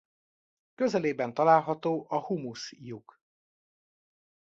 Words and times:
Közelében 0.75 1.33
található 1.33 2.05
a 2.09 2.19
Humusz-lyuk. 2.25 3.21